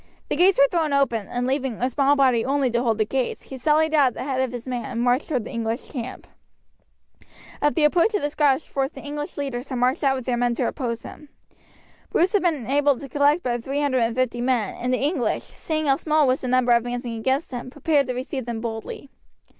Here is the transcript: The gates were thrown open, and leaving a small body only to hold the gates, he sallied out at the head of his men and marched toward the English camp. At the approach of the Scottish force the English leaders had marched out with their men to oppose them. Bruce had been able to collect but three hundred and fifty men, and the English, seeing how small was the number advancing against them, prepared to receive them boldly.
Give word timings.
The 0.29 0.35
gates 0.35 0.57
were 0.57 0.67
thrown 0.67 0.93
open, 0.93 1.27
and 1.27 1.45
leaving 1.45 1.73
a 1.75 1.87
small 1.87 2.15
body 2.15 2.43
only 2.43 2.71
to 2.71 2.81
hold 2.81 2.97
the 2.97 3.05
gates, 3.05 3.43
he 3.43 3.55
sallied 3.57 3.93
out 3.93 4.07
at 4.07 4.13
the 4.15 4.23
head 4.23 4.41
of 4.41 4.51
his 4.51 4.67
men 4.67 4.83
and 4.83 4.99
marched 4.99 5.29
toward 5.29 5.43
the 5.45 5.51
English 5.51 5.89
camp. 5.91 6.25
At 7.61 7.75
the 7.75 7.83
approach 7.83 8.15
of 8.15 8.23
the 8.23 8.31
Scottish 8.31 8.67
force 8.67 8.89
the 8.89 9.01
English 9.03 9.37
leaders 9.37 9.69
had 9.69 9.77
marched 9.77 10.03
out 10.03 10.15
with 10.15 10.25
their 10.25 10.37
men 10.37 10.55
to 10.55 10.67
oppose 10.67 11.03
them. 11.03 11.29
Bruce 12.09 12.33
had 12.33 12.41
been 12.41 12.65
able 12.65 12.97
to 12.97 13.07
collect 13.09 13.43
but 13.43 13.63
three 13.63 13.79
hundred 13.81 13.99
and 13.99 14.15
fifty 14.15 14.41
men, 14.41 14.73
and 14.73 14.91
the 14.91 14.97
English, 14.97 15.43
seeing 15.43 15.85
how 15.85 15.97
small 15.97 16.25
was 16.25 16.41
the 16.41 16.47
number 16.47 16.71
advancing 16.71 17.13
against 17.15 17.51
them, 17.51 17.69
prepared 17.69 18.07
to 18.07 18.15
receive 18.15 18.47
them 18.47 18.59
boldly. 18.59 19.11